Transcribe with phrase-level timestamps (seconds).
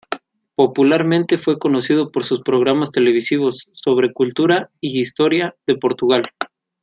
[0.55, 6.23] Popularmente fue conocido por sus programas televisivos sobre Cultura y Historia de Portugal.